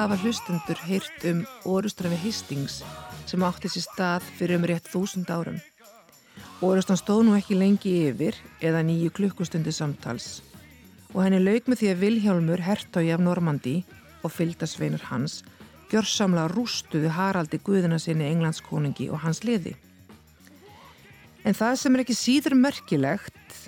[0.00, 2.78] hafa hlustendur heyrt um orustran við Hastings
[3.28, 5.58] sem átti sér stað fyrir um rétt þúsund árum.
[6.64, 10.38] Orustan stóð nú ekki lengi yfir eða nýju klukkustundi samtals
[11.12, 13.74] og henni lauk með því að Vilhjálmur hertói af Normandi
[14.24, 15.42] og fylgdasveinar hans
[15.92, 19.74] gjörsamlega rústuðu Haraldi Guðina sinni englandskonungi og hans liði.
[21.44, 23.60] En það sem er ekki síður merkilegt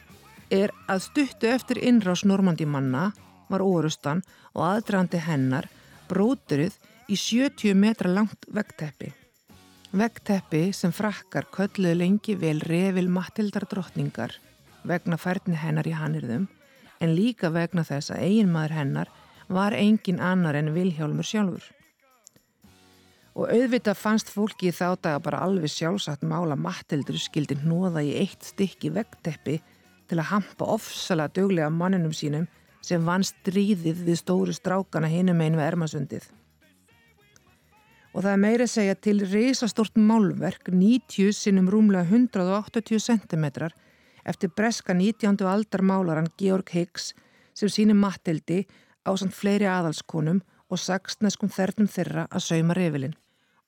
[0.48, 3.10] er að stuttu eftir innrás Normandi manna
[3.52, 4.24] var orustan
[4.54, 5.68] og aðdragandi hennar
[6.12, 6.76] bróturið
[7.08, 9.10] í 70 metra langt vegteppi.
[9.92, 14.38] Vegteppi sem frakkar kölluðu lengi vel revil Matildar drottningar
[14.88, 16.46] vegna færni hennar í hannirðum
[17.02, 19.12] en líka vegna þess að eiginmaður hennar
[19.52, 21.64] var engin annar en Vilhjálmur sjálfur.
[23.32, 28.14] Og auðvitað fannst fólki í þá daga bara alveg sjálfsagt mála Matildur skildi hnóða í
[28.20, 29.58] eitt stykki vegteppi
[30.08, 32.48] til að hampa ofsalega döglega manninum sínum
[32.82, 36.28] sem vann stríðið við stóru strákana hinum einu við Ermasundið.
[38.12, 43.46] Og það er meira að segja til reysastort málverk 90 sinnum rúmlega 180 cm
[44.28, 45.40] eftir breska 19.
[45.48, 47.12] aldar málaran Georg Higgs
[47.54, 48.66] sem sínir Matildi
[49.08, 53.16] á samt fleiri aðalskonum og saksneskum þernum þeirra að sauma reyfilinn.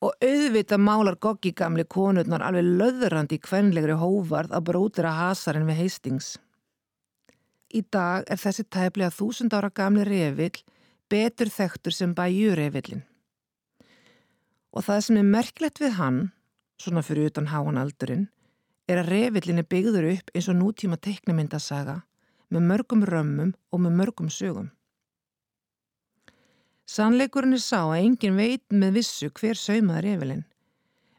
[0.04, 5.80] Og auðvita málar Goggi gamli konurnar alveg löðurandi í kvenlegri hóvarð að bróðira hasarinn við
[5.80, 6.34] heistings.
[7.74, 10.62] Í dag er þessi tæplega þúsund ára gamli reyfill
[11.10, 13.02] betur þektur sem bæju reyfillin.
[14.74, 16.20] Og það sem er merkilegt við hann,
[16.78, 18.28] svona fyrir utan háan aldurinn,
[18.86, 22.00] er að reyfillin er byggður upp eins og nútíma teiknumyndasaga
[22.54, 24.70] með mörgum römmum og með mörgum sögum.
[26.86, 30.44] Sannleikurinn er sá að engin veit með vissu hver saumaður yfirlinn.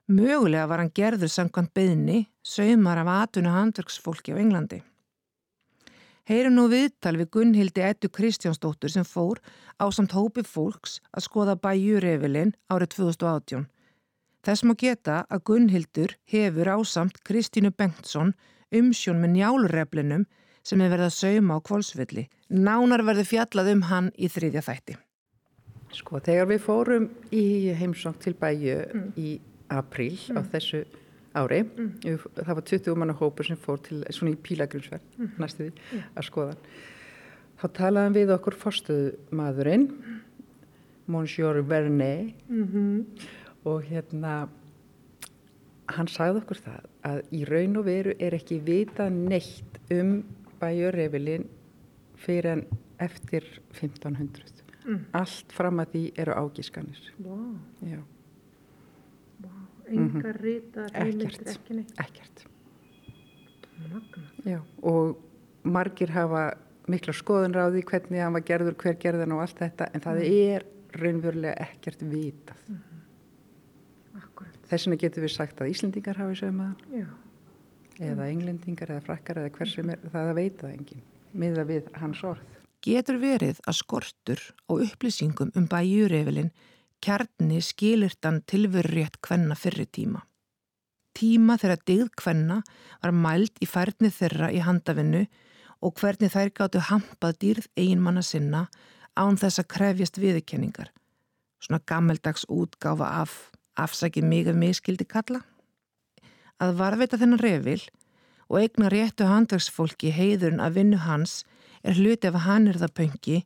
[0.05, 4.83] Mögulega var hann gerður samkvæmt beðni, saumar af atvinnu handverksfólki á Englandi.
[6.25, 9.37] Heyrum nú viðtal við Gunnhildi Ettu Kristjánsdóttur sem fór
[9.77, 13.67] á samt hópi fólks að skoða bæjurefilinn árið 2018.
[14.41, 18.33] Þess má geta að Gunnhildur hefur ásamt Kristínu Bengtsson
[18.73, 20.25] umsjón með njálurreflinum
[20.65, 22.25] sem er verið að sauma á kvolsvilli.
[22.49, 24.97] Nánar verður fjallað um hann í þriðja þætti.
[25.93, 27.45] Sko þegar við fórum í
[27.77, 29.09] heimsóng til bæju mm.
[29.13, 29.37] í
[29.69, 30.41] april mm.
[30.41, 30.87] á þessu
[31.35, 32.27] ári, mm.
[32.41, 35.31] það var 20 manna hópur sem fór til svona í pílagrunsverð mm.
[35.41, 36.57] næstu því að skoða.
[37.61, 39.89] Þá talaðum við okkur fórstuðu maðurinn,
[41.07, 43.05] Monsieur Vernet -hmm.
[43.63, 44.47] og hérna
[45.93, 50.23] hann sagði okkur það að í raun og veru er ekki vita neitt um
[50.61, 51.45] bæjurrefilinn
[52.15, 52.65] fyrir en
[52.99, 54.99] eftir 1500 mm.
[55.19, 57.53] allt fram að því eru ágískanir wow.
[57.81, 58.03] wow.
[59.87, 60.41] Engar mm -hmm.
[60.41, 61.47] rítar ekkert,
[61.99, 62.45] ekkert.
[64.45, 65.17] Já, og
[65.63, 66.53] margir hafa
[66.87, 70.15] mikla skoðunra á því hvernig hann var gerður, hver gerðan og allt þetta en það
[70.15, 70.25] mm.
[70.55, 70.65] er
[70.95, 72.61] raunverulega ekkert vitað.
[72.67, 72.83] -hmm.
[74.69, 77.07] þess vegna getur við sagt að Íslendingar hafi sögmaðan
[77.99, 82.23] eða englendingar eða frakkar eða hver sem er það að veita enginn miða við hans
[82.23, 82.43] orð.
[82.85, 86.51] Getur verið að skortur og upplýsingum um bæjurefilin
[87.05, 90.23] kjarni skilirtan tilverurétt kvenna fyrir tíma.
[91.15, 92.61] Tíma þegar digð kvenna
[93.03, 95.25] var mælt í færni þeirra í handafinnu
[95.85, 98.65] og hvernig þær gáttu hampað dýrð einmanna sinna
[99.15, 100.89] án þess að krefjast viðkenningar.
[101.61, 103.35] Svona gammeldags útgáfa af
[103.79, 105.43] afsakið mig ef mig skildi kalla.
[106.59, 107.81] Að varveita þennan revil
[108.49, 111.43] og eigna réttu handverksfólki heiðurinn að vinnu hans
[111.83, 113.43] er hluti af hannirðapöngi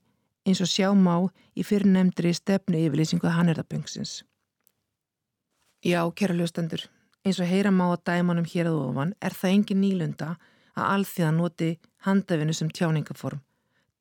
[0.50, 1.16] eins og sjá má
[1.54, 4.24] í fyrirnemndri stefnu yfirlýsingu hannirðapöngsins.
[5.86, 6.82] Já, kæra hlustendur,
[7.24, 10.32] eins og heyra má að dæmanum hér að ofan er það engin nýlunda
[10.76, 11.70] að alþjóða noti
[12.08, 13.39] handafinu sem tjáningaform,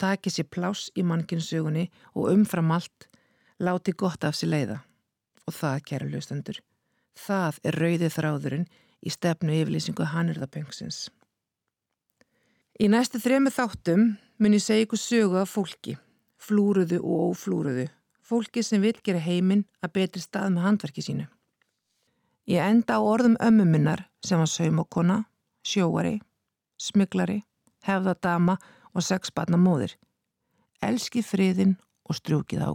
[0.01, 3.09] taki sér plás í mannkinsögunni og umfram allt
[3.61, 4.80] láti gott af sér leiða.
[5.46, 6.59] Og það, kæra hlustendur,
[7.16, 8.66] það er rauðið þráðurinn
[9.05, 11.09] í stefnu yfirlýsingu hannirðapöngsins.
[12.78, 15.96] Í næstu þremu þáttum mun ég segja ykkur sögu af fólki,
[16.49, 17.88] flúruðu og óflúruðu,
[18.24, 21.28] fólki sem vil gera heiminn að betri stað með handverki sínu.
[22.49, 25.18] Ég enda á orðum ömmuminnar sem var saumokona,
[25.61, 26.16] sjóari,
[26.80, 27.42] smyglari,
[27.84, 28.57] hefðadama
[28.94, 29.99] og sexbarna móðir.
[30.80, 31.76] Elski friðin
[32.09, 32.70] og strjúkið á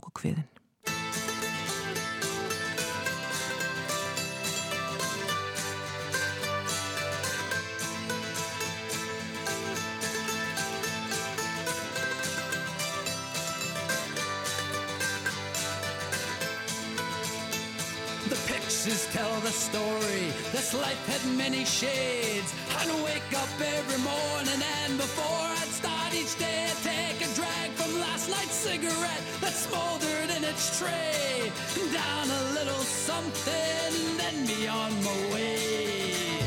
[19.53, 20.51] kviðin.
[20.51, 22.53] This life had many shades.
[22.77, 27.69] I'd wake up every morning and before I'd start each day, I'd take a drag
[27.71, 31.51] from last night's cigarette that smoldered in its tray.
[31.93, 36.39] Down a little something, then be on my way.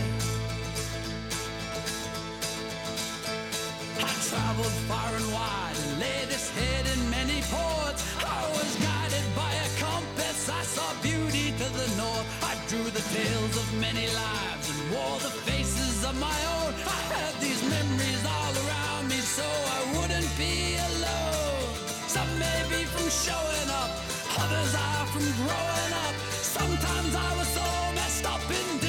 [3.99, 8.03] I traveled far and wide, laid this head in many ports.
[8.25, 8.87] I was
[13.81, 16.75] many lives and wore the faces of my own.
[16.83, 19.47] I had these memories all around me so
[19.77, 21.75] I wouldn't be alone.
[22.09, 23.91] Some may be from showing up,
[24.43, 26.15] others are from growing up.
[26.59, 28.86] Sometimes I was so messed up and